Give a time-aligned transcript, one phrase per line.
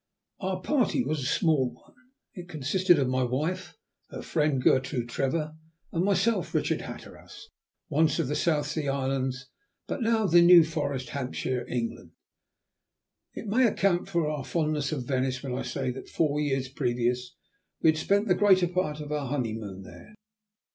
[0.39, 1.93] Our party was a small one;
[2.33, 3.77] it consisted of my wife,
[4.09, 5.53] her friend, Gertrude Trevor,
[5.91, 7.49] and myself, Richard Hatteras,
[7.87, 9.51] once of the South Sea Islands,
[9.85, 12.13] but now of the New Forest, Hampshire, England.
[13.35, 17.35] It may account for our fondness of Venice when I say that four years previous
[17.83, 20.15] we had spent the greater part of our honeymoon there.